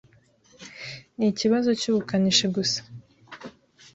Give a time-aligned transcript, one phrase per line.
[1.17, 2.79] Ni ikibazo cyubukanishi gusa.